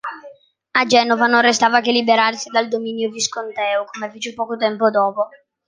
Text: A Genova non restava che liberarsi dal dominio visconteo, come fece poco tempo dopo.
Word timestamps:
A 0.79 0.83
Genova 0.87 1.27
non 1.27 1.41
restava 1.41 1.79
che 1.79 1.91
liberarsi 1.91 2.49
dal 2.49 2.67
dominio 2.67 3.11
visconteo, 3.11 3.85
come 3.85 4.09
fece 4.09 4.33
poco 4.33 4.57
tempo 4.57 4.89
dopo. 4.89 5.27